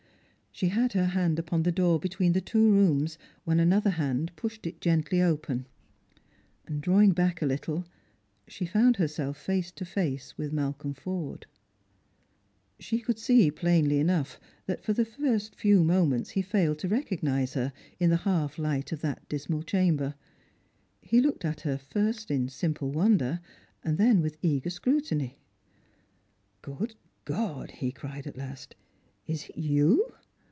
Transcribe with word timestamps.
She 0.53 0.67
had 0.67 0.91
her 0.93 1.05
hand 1.05 1.39
upon 1.39 1.63
the 1.63 1.71
door 1.71 1.97
between 1.97 2.33
the 2.33 2.41
two 2.41 2.69
rooms, 2.71 3.17
when 3.45 3.57
another 3.59 3.91
hand 3.91 4.33
pushed 4.35 4.67
it 4.67 4.81
gently 4.81 5.21
open. 5.21 5.65
Drawing 6.81 7.13
back 7.13 7.41
a 7.41 7.45
little, 7.45 7.85
she 8.49 8.65
found 8.65 8.97
herself 8.97 9.37
face 9.37 9.71
to 9.71 9.85
face 9.85 10.37
with 10.37 10.51
Malcolm 10.51 10.93
Forde. 10.93 11.45
Strangers 12.77 12.77
and 12.77 12.85
Pilgrims, 12.85 13.25
311 13.25 13.49
She 13.49 13.49
could 13.49 13.53
see, 13.57 13.63
plainly 13.65 13.99
enough, 13.99 14.39
that 14.67 14.83
for 14.83 14.91
the 14.91 15.05
first 15.05 15.55
few 15.55 15.85
moments 15.85 16.31
he 16.31 16.41
failed 16.41 16.79
to 16.79 16.89
recognise 16.89 17.53
her 17.53 17.71
in 17.97 18.09
the 18.09 18.27
half 18.27 18.59
light 18.59 18.91
of 18.91 18.99
that 18.99 19.27
dismal 19.29 19.63
chamber. 19.63 20.15
He 21.01 21.21
looked 21.21 21.45
at 21.45 21.61
her, 21.61 21.77
first 21.77 22.29
in 22.29 22.49
simple 22.49 22.91
wonder, 22.91 23.39
then 23.85 24.21
with 24.21 24.37
eager 24.41 24.69
scrutiny." 24.69 25.39
Good 26.61 26.95
God," 27.23 27.71
he 27.71 27.93
cried 27.93 28.27
at 28.27 28.37
last," 28.37 28.75
is 29.25 29.47
it 29.49 29.57
you 29.57 30.07